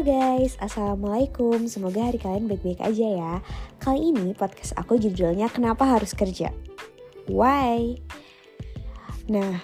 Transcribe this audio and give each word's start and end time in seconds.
Guys, 0.00 0.56
Assalamualaikum 0.56 1.68
Semoga 1.68 2.08
hari 2.08 2.16
kalian 2.16 2.48
baik-baik 2.48 2.80
aja 2.80 3.04
ya 3.04 3.34
Kali 3.84 4.16
ini 4.16 4.32
podcast 4.32 4.72
aku 4.72 4.96
judulnya 4.96 5.52
Kenapa 5.52 5.84
Harus 5.84 6.16
Kerja? 6.16 6.48
Why? 7.28 8.00
Nah, 9.28 9.60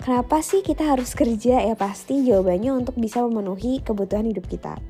kenapa 0.00 0.40
sih 0.40 0.64
kita 0.64 0.96
harus 0.96 1.12
kerja? 1.12 1.60
Ya 1.60 1.76
pasti 1.76 2.24
jawabannya 2.24 2.72
untuk 2.72 2.96
bisa 2.96 3.20
memenuhi 3.20 3.84
kebutuhan 3.84 4.24
hidup 4.24 4.48
kita 4.48 4.80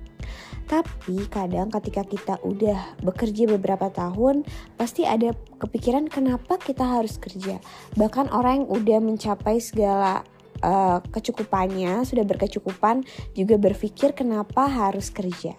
tapi 0.66 1.22
kadang 1.30 1.70
ketika 1.70 2.02
kita 2.02 2.34
udah 2.42 2.98
bekerja 2.98 3.46
beberapa 3.54 3.86
tahun, 3.86 4.42
pasti 4.74 5.06
ada 5.06 5.30
kepikiran 5.62 6.10
kenapa 6.10 6.58
kita 6.58 6.82
harus 6.82 7.22
kerja. 7.22 7.62
Bahkan 7.94 8.34
orang 8.34 8.66
yang 8.66 8.68
udah 8.74 8.98
mencapai 8.98 9.62
segala 9.62 10.26
uh, 10.62 11.02
kecukupannya, 11.02 12.04
sudah 12.06 12.24
berkecukupan, 12.24 13.04
juga 13.32 13.56
berpikir 13.56 14.12
kenapa 14.16 14.68
harus 14.68 15.12
kerja. 15.12 15.56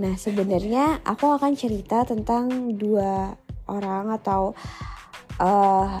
Nah, 0.00 0.16
sebenarnya 0.16 1.04
aku 1.04 1.28
akan 1.28 1.52
cerita 1.58 2.08
tentang 2.08 2.72
dua 2.76 3.36
orang 3.68 4.10
atau 4.16 4.56
uh, 5.40 6.00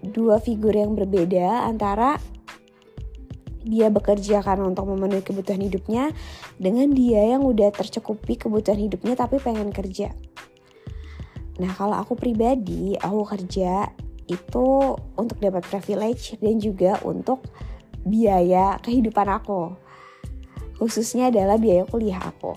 dua 0.00 0.36
figur 0.40 0.72
yang 0.72 0.96
berbeda 0.96 1.68
antara 1.68 2.16
dia 3.60 3.92
bekerja 3.92 4.40
karena 4.40 4.64
untuk 4.72 4.88
memenuhi 4.88 5.20
kebutuhan 5.20 5.60
hidupnya 5.60 6.16
dengan 6.56 6.88
dia 6.96 7.36
yang 7.36 7.44
udah 7.44 7.68
tercukupi 7.76 8.40
kebutuhan 8.40 8.80
hidupnya 8.80 9.14
tapi 9.16 9.36
pengen 9.36 9.68
kerja. 9.68 10.16
Nah, 11.60 11.72
kalau 11.76 11.92
aku 11.92 12.16
pribadi, 12.16 12.96
aku 12.96 13.20
kerja 13.28 13.92
itu 14.30 14.94
untuk 15.18 15.36
dapat 15.42 15.66
privilege 15.66 16.38
dan 16.38 16.62
juga 16.62 17.02
untuk 17.02 17.42
biaya 18.06 18.78
kehidupan 18.78 19.26
aku. 19.26 19.74
Khususnya 20.78 21.28
adalah 21.28 21.58
biaya 21.58 21.84
kuliah 21.84 22.22
aku. 22.22 22.54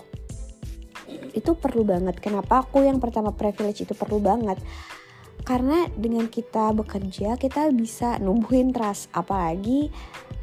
Itu 1.33 1.57
perlu 1.57 1.83
banget. 1.83 2.21
Kenapa 2.21 2.63
aku 2.63 2.85
yang 2.85 3.01
pertama 3.01 3.33
privilege 3.33 3.83
itu 3.83 3.91
perlu 3.97 4.21
banget? 4.21 4.61
Karena 5.43 5.89
dengan 5.91 6.31
kita 6.31 6.71
bekerja, 6.71 7.35
kita 7.35 7.67
bisa 7.75 8.15
numbuhin 8.23 8.71
trust. 8.71 9.11
Apalagi 9.11 9.91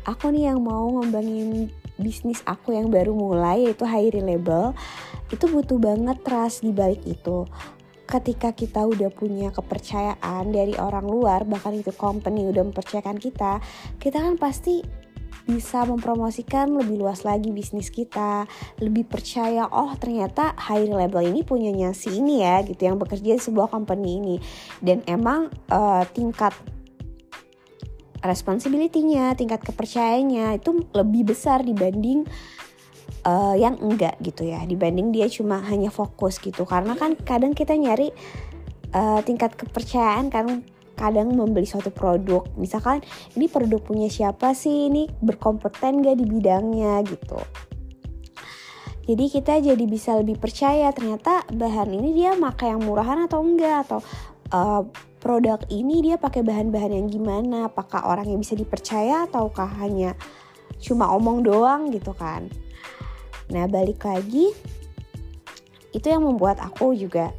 aku 0.05 0.29
nih 0.29 0.53
yang 0.53 0.61
mau 0.61 1.01
ngembangin 1.01 1.73
bisnis 2.01 2.41
aku 2.49 2.73
yang 2.73 2.89
baru 2.89 3.13
mulai 3.13 3.69
yaitu 3.69 3.85
high 3.85 4.09
label 4.09 4.73
itu 5.29 5.45
butuh 5.47 5.77
banget 5.77 6.17
trust 6.25 6.65
di 6.65 6.73
balik 6.73 7.05
itu 7.05 7.45
ketika 8.11 8.51
kita 8.51 8.83
udah 8.83 9.09
punya 9.15 9.55
kepercayaan 9.55 10.51
dari 10.51 10.75
orang 10.75 11.07
luar 11.07 11.47
bahkan 11.47 11.79
itu 11.79 11.95
company 11.95 12.51
udah 12.51 12.67
mempercayakan 12.67 13.23
kita 13.23 13.63
kita 14.03 14.19
kan 14.19 14.35
pasti 14.35 14.83
bisa 15.49 15.83
mempromosikan 15.83 16.71
lebih 16.71 17.01
luas 17.01 17.27
lagi 17.27 17.51
bisnis 17.51 17.91
kita 17.91 18.47
lebih 18.79 19.09
percaya 19.09 19.67
oh 19.67 19.95
ternyata 19.99 20.55
high 20.55 20.87
level 20.87 21.23
ini 21.25 21.43
punyanya 21.43 21.91
si 21.91 22.23
ini 22.23 22.45
ya 22.45 22.63
gitu 22.63 22.87
yang 22.87 23.01
bekerja 23.01 23.35
di 23.35 23.43
sebuah 23.43 23.67
company 23.73 24.21
ini. 24.23 24.37
Dan 24.79 25.03
emang 25.11 25.51
uh, 25.73 26.05
tingkat 26.15 26.55
responsibility-nya, 28.21 29.33
tingkat 29.35 29.65
kepercayaannya 29.65 30.61
itu 30.61 30.85
lebih 30.93 31.33
besar 31.33 31.65
dibanding 31.65 32.29
uh, 33.25 33.57
yang 33.57 33.77
enggak 33.81 34.17
gitu 34.25 34.49
ya 34.49 34.63
dibanding 34.65 35.13
dia 35.13 35.27
cuma 35.29 35.61
hanya 35.67 35.93
fokus 35.93 36.41
gitu. 36.41 36.65
Karena 36.65 36.97
kan 36.97 37.17
kadang 37.17 37.53
kita 37.53 37.77
nyari 37.77 38.13
uh, 38.95 39.21
tingkat 39.25 39.57
kepercayaan 39.57 40.29
kan 40.33 40.65
kadang 40.97 41.33
membeli 41.33 41.65
suatu 41.65 41.89
produk. 41.89 42.45
Misalkan 42.61 43.01
ini 43.33 43.49
produk 43.49 43.81
punya 43.81 44.13
siapa 44.13 44.53
sih? 44.53 44.93
Ini 44.93 45.09
berkompeten 45.25 46.05
gak 46.05 46.17
di 46.21 46.27
bidangnya? 46.29 47.01
gitu. 47.09 47.41
Jadi 49.09 49.25
kita 49.33 49.59
jadi 49.59 49.85
bisa 49.89 50.15
lebih 50.21 50.39
percaya 50.39 50.93
ternyata 50.93 51.43
bahan 51.51 51.89
ini 51.91 52.15
dia 52.15 52.37
makai 52.37 52.71
yang 52.71 52.85
murahan 52.85 53.25
atau 53.25 53.41
enggak? 53.41 53.89
Atau 53.89 54.05
uh, 54.53 54.85
produk 55.19 55.59
ini 55.73 56.05
dia 56.05 56.17
pakai 56.21 56.45
bahan-bahan 56.45 56.93
yang 56.93 57.09
gimana? 57.09 57.73
Apakah 57.73 58.05
orang 58.05 58.29
yang 58.29 58.39
bisa 58.45 58.53
dipercaya 58.53 59.25
ataukah 59.25 59.81
hanya 59.81 60.15
cuma 60.81 61.13
omong 61.13 61.45
doang 61.45 61.93
gitu 61.93 62.17
kan 62.17 62.49
Nah, 63.51 63.67
balik 63.67 64.07
lagi, 64.07 64.55
itu 65.91 66.07
yang 66.07 66.23
membuat 66.23 66.63
aku 66.63 66.95
juga 66.95 67.35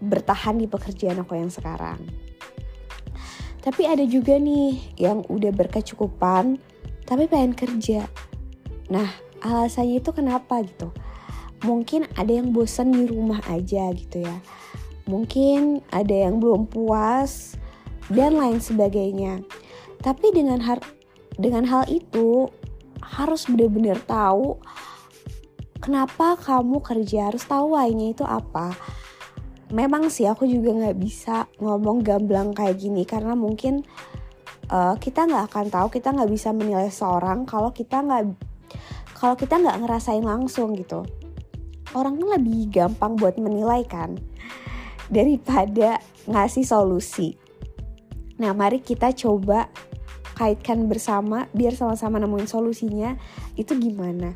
bertahan 0.00 0.56
di 0.56 0.64
pekerjaan 0.64 1.20
aku 1.20 1.36
yang 1.36 1.52
sekarang. 1.52 2.00
Tapi 3.60 3.84
ada 3.84 4.04
juga 4.08 4.40
nih 4.40 4.96
yang 4.96 5.20
udah 5.28 5.52
berkecukupan, 5.52 6.56
tapi 7.04 7.28
pengen 7.28 7.52
kerja. 7.52 8.08
Nah, 8.88 9.12
alasannya 9.44 10.00
itu 10.00 10.10
kenapa 10.16 10.64
gitu? 10.64 10.88
Mungkin 11.60 12.08
ada 12.16 12.32
yang 12.32 12.56
bosan 12.56 12.96
di 12.96 13.04
rumah 13.04 13.44
aja 13.52 13.92
gitu 13.92 14.24
ya. 14.24 14.40
Mungkin 15.04 15.84
ada 15.92 16.16
yang 16.16 16.40
belum 16.40 16.72
puas 16.72 17.60
dan 18.08 18.40
lain 18.40 18.64
sebagainya. 18.64 19.44
Tapi 20.00 20.32
dengan 20.32 20.64
hal 20.64 20.80
dengan 21.36 21.68
hal 21.68 21.84
itu 21.92 22.48
harus 23.04 23.44
benar-benar 23.44 24.00
tahu 24.08 24.56
kenapa 25.80 26.36
kamu 26.36 26.84
kerja 26.84 27.32
harus 27.32 27.42
tahu 27.48 27.74
why-nya 27.74 28.12
itu 28.12 28.22
apa? 28.22 28.76
Memang 29.72 30.12
sih 30.12 30.28
aku 30.28 30.44
juga 30.44 30.76
nggak 30.76 30.98
bisa 31.00 31.48
ngomong 31.58 32.04
gamblang 32.04 32.52
kayak 32.52 32.78
gini 32.78 33.08
karena 33.08 33.32
mungkin 33.32 33.82
uh, 34.68 34.94
kita 35.00 35.26
nggak 35.26 35.44
akan 35.50 35.66
tahu 35.72 35.86
kita 35.88 36.12
nggak 36.12 36.30
bisa 36.30 36.52
menilai 36.52 36.90
seorang 36.92 37.48
kalau 37.48 37.72
kita 37.72 38.02
nggak 38.04 38.36
kalau 39.16 39.34
kita 39.36 39.56
nggak 39.56 39.78
ngerasain 39.80 40.22
langsung 40.22 40.76
gitu. 40.76 41.08
Orang 41.90 42.22
kan 42.22 42.38
lebih 42.38 42.70
gampang 42.70 43.18
buat 43.18 43.34
menilai 43.40 43.82
kan 43.88 44.14
daripada 45.10 45.98
ngasih 46.30 46.62
solusi. 46.62 47.34
Nah 48.38 48.54
mari 48.54 48.78
kita 48.78 49.10
coba 49.12 49.66
kaitkan 50.38 50.88
bersama 50.88 51.50
biar 51.52 51.76
sama-sama 51.76 52.16
nemuin 52.16 52.48
solusinya 52.48 53.18
itu 53.58 53.76
gimana? 53.76 54.32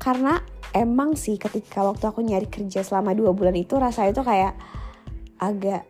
Karena 0.00 0.40
emang 0.72 1.14
sih 1.16 1.36
ketika 1.36 1.84
waktu 1.84 2.04
aku 2.08 2.20
nyari 2.24 2.48
kerja 2.48 2.84
selama 2.84 3.12
dua 3.12 3.30
bulan 3.36 3.56
itu 3.56 3.76
rasanya 3.76 4.12
tuh 4.16 4.26
kayak 4.26 4.56
agak 5.38 5.84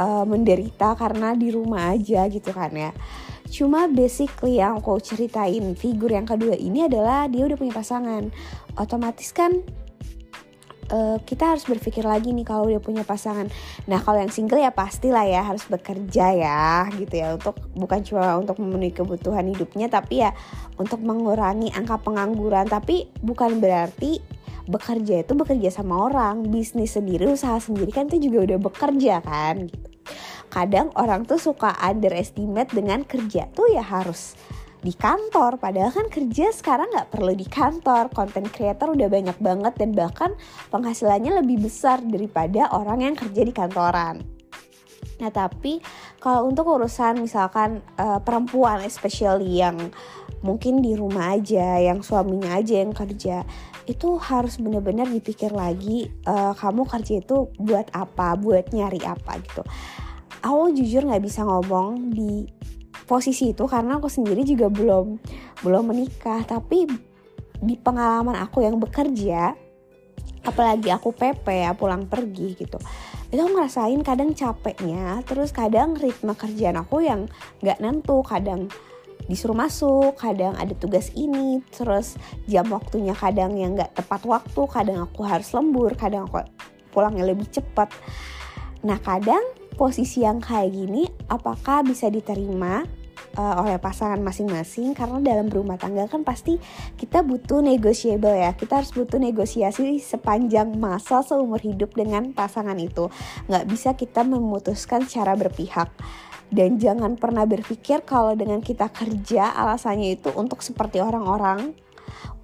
uh, 0.00 0.24
menderita 0.24 0.96
karena 0.96 1.36
di 1.36 1.52
rumah 1.52 1.92
aja 1.92 2.26
gitu 2.28 2.50
kan 2.50 2.72
ya. 2.72 2.90
Cuma 3.48 3.86
basically 3.86 4.58
yang 4.58 4.82
aku 4.82 4.98
ceritain 4.98 5.76
figur 5.78 6.10
yang 6.10 6.26
kedua 6.26 6.58
ini 6.58 6.90
adalah 6.90 7.30
dia 7.30 7.46
udah 7.46 7.54
punya 7.54 7.74
pasangan. 7.76 8.32
Otomatis 8.74 9.30
kan 9.30 9.62
uh, 10.90 11.18
kita 11.22 11.56
harus 11.56 11.64
berpikir 11.64 12.04
lagi 12.04 12.32
nih 12.34 12.44
kalau 12.44 12.68
udah 12.68 12.82
punya 12.82 13.04
pasangan. 13.06 13.48
Nah 13.88 14.00
kalau 14.02 14.20
yang 14.20 14.32
single 14.32 14.60
ya 14.60 14.72
pastilah 14.74 15.24
ya 15.24 15.40
harus 15.44 15.64
bekerja 15.68 16.26
ya 16.34 16.88
gitu 16.96 17.14
ya 17.14 17.36
untuk 17.36 17.56
bukan 17.72 18.00
cuma 18.04 18.36
untuk 18.40 18.60
memenuhi 18.60 18.92
kebutuhan 18.92 19.46
hidupnya 19.48 19.88
tapi 19.88 20.24
ya 20.24 20.30
untuk 20.76 21.00
mengurangi 21.00 21.72
angka 21.72 22.00
pengangguran. 22.02 22.68
Tapi 22.68 23.08
bukan 23.22 23.62
berarti 23.62 24.20
bekerja 24.64 25.20
itu 25.24 25.32
bekerja 25.36 25.68
sama 25.68 26.08
orang, 26.08 26.48
bisnis 26.48 26.96
sendiri, 26.96 27.28
usaha 27.28 27.60
sendiri 27.60 27.92
kan 27.92 28.08
itu 28.08 28.32
juga 28.32 28.52
udah 28.52 28.58
bekerja 28.60 29.20
kan 29.20 29.68
gitu. 29.68 29.88
Kadang 30.48 30.94
orang 30.94 31.26
tuh 31.26 31.40
suka 31.40 31.74
underestimate 31.82 32.70
dengan 32.70 33.02
kerja 33.02 33.50
tuh 33.50 33.68
ya 33.74 33.82
harus 33.82 34.38
di 34.84 34.92
kantor. 34.92 35.56
Padahal 35.56 35.90
kan 35.90 36.12
kerja 36.12 36.52
sekarang 36.52 36.92
nggak 36.92 37.08
perlu 37.08 37.32
di 37.32 37.48
kantor. 37.48 38.12
Content 38.12 38.52
creator 38.52 38.92
udah 38.92 39.08
banyak 39.08 39.38
banget 39.40 39.72
dan 39.80 39.96
bahkan 39.96 40.30
penghasilannya 40.68 41.40
lebih 41.40 41.64
besar 41.64 42.04
daripada 42.04 42.68
orang 42.76 43.00
yang 43.00 43.16
kerja 43.16 43.40
di 43.40 43.50
kantoran. 43.56 44.20
Nah 45.18 45.30
tapi 45.32 45.80
kalau 46.20 46.50
untuk 46.50 46.68
urusan 46.68 47.22
misalkan 47.22 47.80
uh, 47.96 48.20
perempuan 48.20 48.84
especially 48.84 49.62
yang 49.64 49.78
mungkin 50.44 50.84
di 50.84 50.92
rumah 50.92 51.32
aja 51.32 51.80
yang 51.80 52.04
suaminya 52.04 52.60
aja 52.60 52.84
yang 52.84 52.92
kerja 52.92 53.48
itu 53.84 54.16
harus 54.16 54.56
benar-benar 54.60 55.08
dipikir 55.08 55.52
lagi 55.52 56.08
uh, 56.28 56.52
kamu 56.56 56.84
kerja 56.88 57.20
itu 57.20 57.48
buat 57.60 57.88
apa? 57.96 58.36
Buat 58.36 58.72
nyari 58.72 59.00
apa 59.04 59.40
gitu. 59.40 59.62
Aku 60.44 60.76
jujur 60.76 61.08
nggak 61.08 61.24
bisa 61.24 61.40
ngomong 61.40 62.12
di 62.12 62.44
posisi 63.04 63.52
itu 63.52 63.64
karena 63.68 64.00
aku 64.00 64.08
sendiri 64.08 64.44
juga 64.44 64.68
belum 64.72 65.20
belum 65.62 65.84
menikah. 65.92 66.44
Tapi 66.44 66.88
di 67.60 67.74
pengalaman 67.80 68.36
aku 68.40 68.64
yang 68.64 68.76
bekerja 68.76 69.56
apalagi 70.44 70.92
aku 70.92 71.16
PP 71.16 71.46
ya 71.48 71.72
pulang 71.72 72.04
pergi 72.04 72.52
gitu 72.52 72.76
itu 73.34 73.40
aku 73.42 73.50
ngerasain 73.50 73.98
kadang 74.06 74.30
capeknya 74.30 75.24
terus 75.26 75.50
kadang 75.50 75.98
ritme 75.98 76.38
kerjaan 76.38 76.78
aku 76.78 77.02
yang 77.02 77.26
nggak 77.58 77.82
nentu. 77.82 78.22
Kadang 78.22 78.70
disuruh 79.26 79.58
masuk 79.58 80.14
kadang 80.14 80.54
ada 80.54 80.70
tugas 80.78 81.10
ini 81.18 81.58
terus 81.74 82.14
jam 82.46 82.70
waktunya 82.70 83.10
kadang 83.10 83.58
yang 83.58 83.74
nggak 83.74 83.90
tepat 83.98 84.22
waktu 84.22 84.62
kadang 84.70 85.02
aku 85.02 85.26
harus 85.26 85.50
lembur 85.50 85.90
kadang 85.98 86.30
aku 86.30 86.46
pulangnya 86.94 87.26
lebih 87.26 87.50
cepat. 87.50 87.90
Nah 88.86 89.02
kadang 89.02 89.42
posisi 89.74 90.22
yang 90.22 90.38
kayak 90.38 90.70
gini 90.70 91.04
apakah 91.28 91.82
bisa 91.82 92.06
diterima 92.08 92.86
uh, 93.36 93.54
oleh 93.62 93.76
pasangan 93.78 94.18
masing-masing? 94.22 94.94
Karena 94.94 95.18
dalam 95.20 95.50
berumah 95.50 95.76
tangga 95.76 96.06
kan 96.06 96.22
pasti 96.22 96.56
kita 96.94 97.26
butuh 97.26 97.60
negotiable 97.60 98.34
ya. 98.34 98.54
Kita 98.54 98.80
harus 98.80 98.94
butuh 98.94 99.18
negosiasi 99.18 99.98
sepanjang 99.98 100.74
masa 100.78 101.20
seumur 101.26 101.60
hidup 101.60 101.94
dengan 101.94 102.30
pasangan 102.32 102.78
itu. 102.78 103.10
Nggak 103.50 103.64
bisa 103.68 103.90
kita 103.98 104.22
memutuskan 104.22 105.04
secara 105.04 105.34
berpihak. 105.34 105.90
Dan 106.54 106.78
jangan 106.78 107.18
pernah 107.18 107.42
berpikir 107.48 108.06
kalau 108.06 108.38
dengan 108.38 108.62
kita 108.62 108.86
kerja 108.92 109.50
alasannya 109.58 110.14
itu 110.14 110.30
untuk 110.38 110.62
seperti 110.62 111.02
orang-orang 111.02 111.74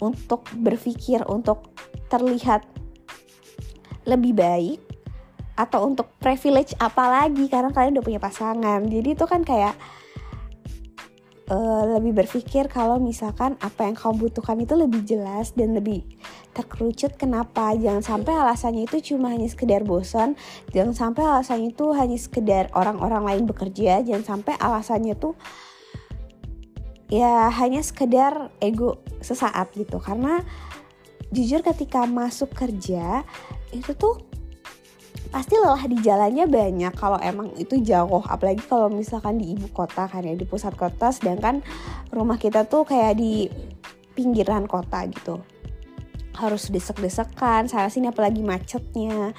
untuk 0.03 0.49
berpikir 0.57 1.23
untuk 1.29 1.71
terlihat 2.09 2.65
lebih 4.09 4.35
baik 4.35 4.90
atau 5.61 5.85
untuk 5.85 6.09
privilege 6.17 6.73
apalagi 6.81 7.53
karena 7.53 7.69
kalian 7.69 8.01
udah 8.01 8.07
punya 8.09 8.21
pasangan. 8.23 8.81
Jadi 8.89 9.09
itu 9.13 9.25
kan 9.29 9.45
kayak 9.45 9.77
uh, 11.51 11.85
lebih 11.99 12.25
berpikir 12.25 12.71
kalau 12.71 12.97
misalkan 12.97 13.59
apa 13.61 13.85
yang 13.85 13.99
kamu 13.99 14.31
butuhkan 14.31 14.57
itu 14.63 14.75
lebih 14.79 15.05
jelas 15.05 15.53
dan 15.53 15.77
lebih 15.77 16.07
terkerucut. 16.57 17.19
Kenapa? 17.21 17.75
Jangan 17.77 18.01
sampai 18.01 18.33
alasannya 18.33 18.89
itu 18.89 19.13
cuma 19.13 19.35
hanya 19.35 19.51
sekedar 19.51 19.85
bosan. 19.85 20.39
Jangan 20.73 20.95
sampai 20.97 21.23
alasannya 21.27 21.75
itu 21.75 21.93
hanya 21.93 22.17
sekedar 22.17 22.73
orang-orang 22.73 23.27
lain 23.27 23.45
bekerja. 23.45 24.01
Jangan 24.01 24.25
sampai 24.25 24.55
alasannya 24.57 25.19
tuh 25.19 25.35
ya 27.11 27.51
hanya 27.51 27.83
sekedar 27.83 28.55
ego 28.63 29.03
sesaat 29.21 29.75
gitu. 29.75 29.99
Karena 29.99 30.41
jujur 31.35 31.61
ketika 31.63 32.07
masuk 32.07 32.55
kerja 32.55 33.23
itu 33.71 33.95
tuh 33.95 34.30
pasti 35.31 35.55
lelah 35.55 35.87
di 35.87 35.97
jalannya 36.03 36.45
banyak 36.51 36.93
kalau 36.99 37.17
emang 37.23 37.55
itu 37.57 37.79
jauh. 37.81 38.23
Apalagi 38.27 38.67
kalau 38.67 38.91
misalkan 38.91 39.39
di 39.39 39.55
ibu 39.55 39.71
kota 39.71 40.11
kan 40.11 40.27
ya 40.27 40.35
di 40.35 40.45
pusat 40.45 40.75
kota. 40.75 41.15
Sedangkan 41.15 41.63
rumah 42.11 42.37
kita 42.37 42.67
tuh 42.67 42.83
kayak 42.83 43.17
di 43.17 43.47
pinggiran 44.19 44.67
kota 44.67 45.07
gitu. 45.07 45.39
Harus 46.35 46.69
desek-desekan 46.69 47.71
sana 47.71 47.89
sini 47.89 48.11
apalagi 48.11 48.43
macetnya. 48.43 49.33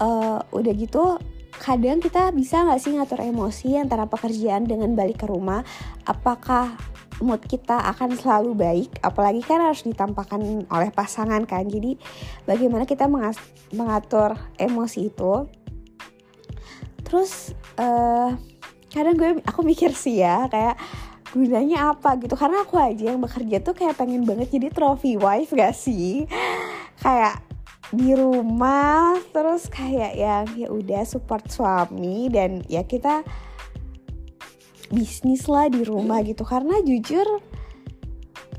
Uh, 0.00 0.40
udah 0.54 0.72
gitu 0.72 1.20
kadang 1.60 2.00
kita 2.00 2.32
bisa 2.32 2.64
nggak 2.64 2.80
sih 2.80 2.96
ngatur 2.96 3.20
emosi 3.20 3.76
antara 3.76 4.08
pekerjaan 4.08 4.64
dengan 4.64 4.96
balik 4.96 5.20
ke 5.20 5.26
rumah? 5.28 5.60
Apakah 6.08 6.78
mood 7.20 7.44
kita 7.44 7.76
akan 7.94 8.16
selalu 8.16 8.56
baik 8.56 8.90
apalagi 9.04 9.44
kan 9.44 9.60
harus 9.60 9.84
ditampakkan 9.84 10.64
oleh 10.66 10.90
pasangan 10.92 11.44
kan. 11.44 11.68
Jadi 11.68 12.00
bagaimana 12.48 12.88
kita 12.88 13.06
mengatur 13.72 14.36
emosi 14.56 15.12
itu? 15.12 15.46
Terus 17.04 17.54
uh, 17.76 18.34
kadang 18.90 19.14
gue 19.16 19.30
aku 19.46 19.60
mikir 19.62 19.94
sih 19.94 20.24
ya 20.24 20.48
kayak 20.48 20.80
gunanya 21.30 21.94
apa 21.94 22.18
gitu. 22.18 22.34
Karena 22.34 22.66
aku 22.66 22.80
aja 22.80 23.14
yang 23.14 23.20
bekerja 23.22 23.62
tuh 23.62 23.76
kayak 23.76 24.00
pengen 24.00 24.26
banget 24.26 24.50
jadi 24.50 24.72
trophy 24.72 25.14
wife 25.20 25.54
gak 25.54 25.76
sih? 25.76 26.26
Kayak 27.00 27.44
di 27.90 28.14
rumah 28.14 29.18
terus 29.34 29.66
kayak 29.66 30.14
yang 30.14 30.46
ya 30.54 30.70
udah 30.70 31.02
support 31.02 31.42
suami 31.50 32.30
dan 32.30 32.62
ya 32.70 32.86
kita 32.86 33.26
bisnis 34.90 35.46
lah 35.46 35.70
di 35.70 35.86
rumah 35.86 36.20
gitu. 36.26 36.42
Karena 36.44 36.82
jujur 36.82 37.24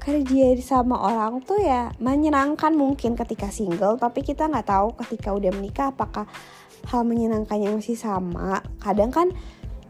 kerja 0.01 0.57
sama 0.65 0.97
orang 0.97 1.45
tuh 1.45 1.61
ya 1.61 1.93
menyenangkan 2.01 2.73
mungkin 2.73 3.13
ketika 3.13 3.53
single 3.53 4.01
tapi 4.01 4.25
kita 4.25 4.49
nggak 4.49 4.65
tahu 4.65 4.97
ketika 4.97 5.29
udah 5.29 5.53
menikah 5.53 5.93
apakah 5.93 6.25
hal 6.89 7.05
menyenangkannya 7.05 7.69
masih 7.77 7.99
sama. 7.99 8.65
Kadang 8.81 9.13
kan 9.13 9.27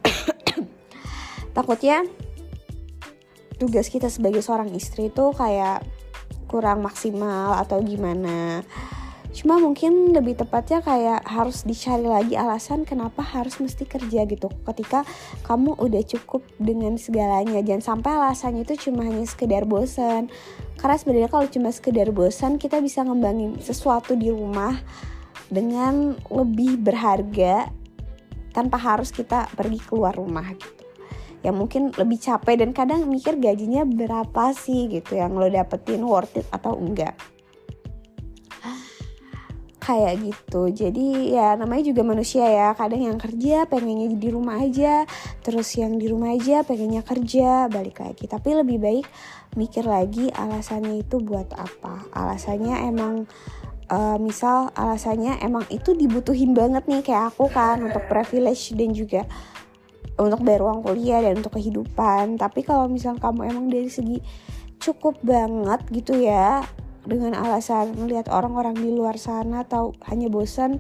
takutnya 1.56 2.04
tugas 3.56 3.88
kita 3.88 4.10
sebagai 4.12 4.42
seorang 4.44 4.74
istri 4.76 5.08
tuh 5.14 5.32
kayak 5.32 5.86
kurang 6.52 6.84
maksimal 6.84 7.56
atau 7.62 7.80
gimana 7.80 8.66
cuma 9.32 9.56
mungkin 9.64 10.12
lebih 10.12 10.36
tepatnya 10.36 10.84
kayak 10.84 11.24
harus 11.24 11.64
dicari 11.64 12.04
lagi 12.04 12.36
alasan 12.36 12.84
kenapa 12.84 13.24
harus 13.24 13.64
mesti 13.64 13.88
kerja 13.88 14.28
gitu. 14.28 14.52
Ketika 14.68 15.08
kamu 15.48 15.80
udah 15.80 16.04
cukup 16.04 16.44
dengan 16.60 17.00
segalanya. 17.00 17.64
Jangan 17.64 17.84
sampai 17.96 18.12
alasannya 18.12 18.68
itu 18.68 18.92
cuma 18.92 19.08
hanya 19.08 19.24
sekedar 19.24 19.64
bosan 19.64 20.28
karena 20.80 20.96
sebenarnya 21.00 21.30
kalau 21.32 21.48
cuma 21.48 21.70
sekedar 21.72 22.12
bosan 22.12 22.60
kita 22.60 22.84
bisa 22.84 23.08
ngembangin 23.08 23.56
sesuatu 23.64 24.20
di 24.20 24.34
rumah 24.34 24.76
dengan 25.48 26.20
lebih 26.28 26.80
berharga 26.80 27.72
tanpa 28.52 28.76
harus 28.76 29.16
kita 29.16 29.48
pergi 29.56 29.80
keluar 29.88 30.12
rumah 30.16 30.52
gitu. 30.52 30.84
Yang 31.42 31.56
mungkin 31.56 31.84
lebih 31.96 32.20
capek 32.20 32.62
dan 32.62 32.72
kadang 32.76 33.08
mikir 33.08 33.40
gajinya 33.40 33.88
berapa 33.88 34.54
sih 34.54 34.92
gitu 34.92 35.18
yang 35.18 35.34
lo 35.40 35.48
dapetin 35.48 36.04
worth 36.04 36.38
it 36.38 36.46
atau 36.52 36.76
enggak 36.78 37.18
kayak 39.92 40.24
gitu. 40.24 40.72
Jadi 40.72 41.36
ya 41.36 41.60
namanya 41.60 41.84
juga 41.92 42.02
manusia 42.08 42.48
ya. 42.48 42.72
Kadang 42.72 43.04
yang 43.04 43.20
kerja 43.20 43.68
pengennya 43.68 44.16
di 44.16 44.30
rumah 44.32 44.64
aja 44.64 45.04
terus 45.44 45.68
yang 45.76 46.00
di 46.00 46.08
rumah 46.08 46.32
aja 46.32 46.64
pengennya 46.64 47.04
kerja 47.04 47.68
balik 47.68 48.00
lagi. 48.00 48.26
Tapi 48.32 48.50
lebih 48.56 48.80
baik 48.80 49.06
mikir 49.60 49.84
lagi 49.84 50.32
alasannya 50.32 51.04
itu 51.04 51.20
buat 51.20 51.52
apa. 51.52 52.08
Alasannya 52.16 52.88
emang 52.88 53.28
uh, 53.92 54.18
misal 54.18 54.72
alasannya 54.72 55.44
emang 55.44 55.68
itu 55.68 55.92
dibutuhin 55.92 56.56
banget 56.56 56.88
nih 56.88 57.04
kayak 57.04 57.36
aku 57.36 57.52
kan 57.52 57.84
untuk 57.84 58.08
privilege 58.08 58.72
dan 58.72 58.96
juga 58.96 59.28
untuk 60.16 60.44
bayar 60.44 60.64
uang 60.64 60.88
kuliah 60.88 61.20
dan 61.20 61.44
untuk 61.44 61.60
kehidupan. 61.60 62.40
Tapi 62.40 62.64
kalau 62.64 62.88
misal 62.88 63.20
kamu 63.20 63.52
emang 63.52 63.68
dari 63.68 63.92
segi 63.92 64.24
cukup 64.82 65.22
banget 65.22 65.84
gitu 65.94 66.18
ya 66.18 66.66
dengan 67.06 67.34
alasan 67.34 67.98
melihat 67.98 68.30
orang-orang 68.30 68.78
di 68.78 68.90
luar 68.94 69.18
sana 69.18 69.66
atau 69.66 69.98
hanya 70.06 70.30
bosan 70.30 70.78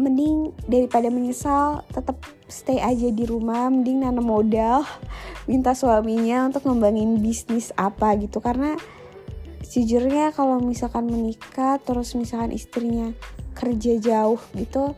mending 0.00 0.56
daripada 0.66 1.12
menyesal 1.12 1.84
tetap 1.92 2.16
stay 2.48 2.80
aja 2.80 3.12
di 3.12 3.24
rumah 3.28 3.68
mending 3.68 4.02
nanam 4.02 4.24
modal 4.24 4.82
minta 5.50 5.76
suaminya 5.76 6.48
untuk 6.48 6.66
ngembangin 6.66 7.20
bisnis 7.20 7.70
apa 7.76 8.16
gitu. 8.18 8.42
Karena 8.42 8.74
sejujurnya 9.62 10.34
kalau 10.34 10.58
misalkan 10.58 11.06
menikah 11.06 11.78
terus 11.78 12.16
misalkan 12.18 12.52
istrinya 12.52 13.14
kerja 13.52 14.00
jauh 14.00 14.40
gitu 14.56 14.96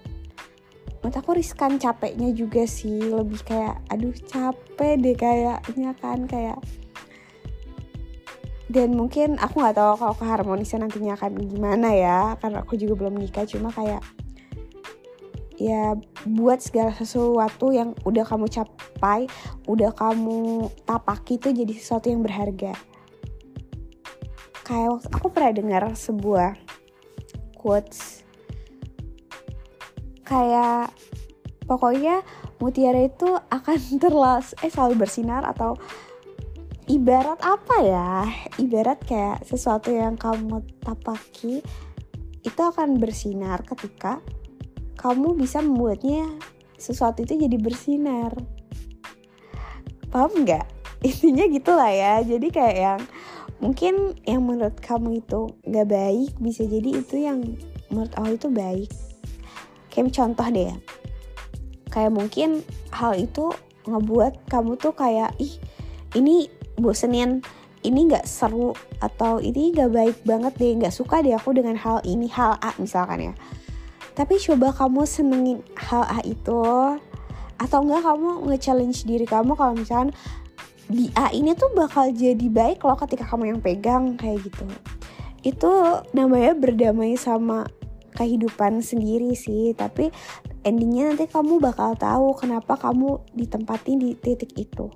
menurut 1.05 1.21
aku 1.21 1.37
riskan 1.37 1.77
capeknya 1.77 2.33
juga 2.33 2.65
sih. 2.65 2.97
Lebih 2.97 3.45
kayak 3.45 3.77
aduh 3.93 4.17
capek 4.25 4.97
deh 4.97 5.13
kayaknya 5.13 5.93
kan 6.01 6.25
kayak 6.25 6.57
dan 8.73 8.97
mungkin 8.97 9.37
aku 9.37 9.61
nggak 9.61 9.77
tahu 9.77 9.93
kalau 10.01 10.15
keharmonisan 10.17 10.81
nantinya 10.81 11.21
akan 11.21 11.37
gimana 11.37 11.93
ya 11.93 12.21
karena 12.41 12.65
aku 12.65 12.81
juga 12.81 13.05
belum 13.05 13.21
nikah 13.21 13.45
cuma 13.45 13.69
kayak 13.69 14.01
ya 15.61 15.95
buat 16.27 16.59
segala 16.59 16.91
sesuatu 16.97 17.71
yang 17.71 17.95
udah 18.03 18.25
kamu 18.27 18.51
capai 18.51 19.31
udah 19.71 19.95
kamu 19.95 20.67
tapaki 20.83 21.39
itu 21.39 21.55
jadi 21.55 21.73
sesuatu 21.77 22.11
yang 22.11 22.25
berharga. 22.27 22.75
Kayak 24.65 24.89
waktu 24.97 25.09
aku 25.13 25.27
pernah 25.29 25.53
dengar 25.53 25.83
sebuah 25.93 26.57
quotes 27.61 28.25
kayak 30.25 30.89
pokoknya 31.69 32.25
mutiara 32.59 33.05
itu 33.05 33.29
akan 33.53 33.79
terlas 34.03 34.57
eh 34.65 34.73
selalu 34.73 35.05
bersinar 35.05 35.45
atau 35.45 35.77
ibarat 36.91 37.41
apa 37.41 37.77
ya? 37.81 38.11
Ibarat 38.61 39.01
kayak 39.05 39.45
sesuatu 39.47 39.93
yang 39.93 40.19
kamu 40.19 40.65
tapaki 40.85 41.65
itu 42.45 42.61
akan 42.61 43.01
bersinar 43.01 43.65
ketika 43.65 44.21
kamu 45.01 45.37
bisa 45.37 45.65
membuatnya 45.65 46.29
sesuatu 46.77 47.25
itu 47.25 47.41
jadi 47.41 47.57
bersinar. 47.57 48.33
Paham 50.13 50.45
nggak? 50.45 50.67
Intinya 51.09 51.45
gitulah 51.49 51.93
ya. 51.93 52.21
Jadi 52.21 52.49
kayak 52.53 52.77
yang 52.77 53.01
mungkin 53.61 54.17
yang 54.29 54.45
menurut 54.45 54.77
kamu 54.81 55.25
itu 55.25 55.49
nggak 55.65 55.89
baik 55.89 56.31
bisa 56.41 56.69
jadi 56.69 56.91
itu 57.01 57.17
yang 57.21 57.43
menurut 57.89 58.13
Allah 58.21 58.37
itu 58.37 58.49
baik. 58.53 58.91
Kayak 59.89 60.13
contoh 60.13 60.49
deh 60.51 60.75
kayak 61.95 62.11
mungkin 62.11 62.67
hal 62.91 63.15
itu 63.15 63.55
ngebuat 63.87 64.51
kamu 64.51 64.75
tuh 64.83 64.91
kayak 64.99 65.31
ih 65.39 65.55
ini 66.19 66.51
bosenin 66.79 67.43
ini 67.85 68.09
nggak 68.09 68.25
seru 68.25 68.73
atau 68.99 69.39
ini 69.39 69.77
nggak 69.77 69.91
baik 69.93 70.17
banget 70.25 70.53
deh 70.57 70.73
nggak 70.81 70.95
suka 70.95 71.21
deh 71.21 71.37
aku 71.37 71.53
dengan 71.53 71.77
hal 71.77 72.01
ini 72.09 72.27
hal 72.33 72.57
A 72.65 72.73
misalkan 72.81 73.31
ya. 73.31 73.35
Tapi 74.15 74.41
coba 74.41 74.73
kamu 74.73 75.05
senengin 75.05 75.59
hal 75.77 76.07
A 76.09 76.25
itu 76.25 76.65
atau 77.55 77.79
enggak 77.87 78.03
kamu 78.03 78.51
nge-challenge 78.51 79.07
diri 79.07 79.27
kamu 79.29 79.55
kalau 79.55 79.77
misalkan 79.77 80.11
di 80.89 81.13
A 81.17 81.31
ini 81.31 81.53
tuh 81.55 81.71
bakal 81.77 82.11
jadi 82.11 82.47
baik 82.49 82.83
loh 82.83 82.97
ketika 82.99 83.29
kamu 83.29 83.57
yang 83.57 83.61
pegang 83.61 84.17
kayak 84.17 84.41
gitu. 84.49 84.65
Itu 85.45 86.01
namanya 86.17 86.57
berdamai 86.57 87.21
sama 87.21 87.69
kehidupan 88.15 88.81
sendiri 88.81 89.35
sih 89.35 89.75
tapi 89.75 90.09
endingnya 90.63 91.13
nanti 91.13 91.27
kamu 91.27 91.59
bakal 91.59 91.99
tahu 91.99 92.33
kenapa 92.39 92.79
kamu 92.79 93.19
ditempatin 93.35 93.99
di 93.99 94.11
titik 94.15 94.55
itu 94.55 94.87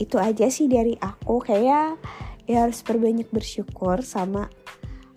itu 0.00 0.16
aja 0.16 0.48
sih 0.48 0.66
dari 0.66 0.96
aku. 0.96 1.44
Kayak 1.44 2.00
ya 2.48 2.66
harus 2.66 2.80
perbanyak 2.80 3.28
bersyukur 3.30 4.00
sama 4.00 4.48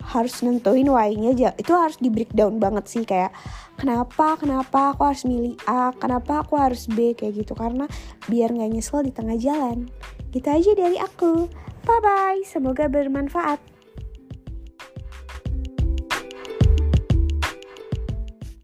harus 0.04 0.44
nentuin 0.44 0.84
why-nya 0.84 1.32
aja. 1.32 1.50
Itu 1.56 1.72
harus 1.72 1.96
di 1.96 2.12
breakdown 2.12 2.60
banget 2.60 2.84
sih 2.92 3.02
kayak 3.08 3.32
kenapa 3.80 4.36
kenapa 4.36 4.92
aku 4.92 5.08
harus 5.08 5.24
milih 5.24 5.56
A? 5.64 5.96
Kenapa 5.96 6.44
aku 6.44 6.60
harus 6.60 6.84
B? 6.86 7.16
Kayak 7.16 7.42
gitu. 7.42 7.56
Karena 7.56 7.88
biar 8.28 8.52
nggak 8.52 8.70
nyesel 8.70 9.00
di 9.02 9.12
tengah 9.16 9.40
jalan. 9.40 9.88
Gitu 10.30 10.44
aja 10.44 10.72
dari 10.76 11.00
aku. 11.00 11.48
Bye 11.84 12.00
bye 12.00 12.40
semoga 12.44 12.88
bermanfaat 12.88 13.73